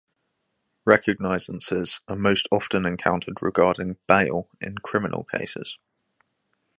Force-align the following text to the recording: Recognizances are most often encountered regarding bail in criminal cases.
Recognizances 0.83 1.99
are 2.07 2.15
most 2.15 2.47
often 2.51 2.87
encountered 2.87 3.39
regarding 3.43 3.97
bail 4.07 4.49
in 4.59 4.79
criminal 4.79 5.25
cases. 5.25 5.77